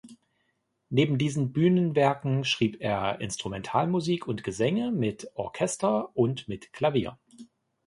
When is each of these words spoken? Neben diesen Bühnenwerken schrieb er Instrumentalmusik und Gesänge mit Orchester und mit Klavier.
Neben 0.89 1.19
diesen 1.19 1.53
Bühnenwerken 1.53 2.43
schrieb 2.43 2.77
er 2.81 3.21
Instrumentalmusik 3.21 4.27
und 4.27 4.43
Gesänge 4.43 4.91
mit 4.91 5.29
Orchester 5.35 6.09
und 6.17 6.47
mit 6.47 6.73
Klavier. 6.73 7.19